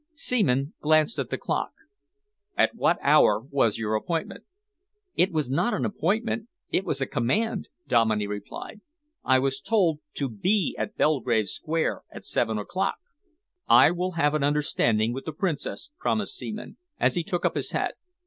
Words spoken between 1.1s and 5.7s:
at the clock. "At what hour was your appointment?" "It was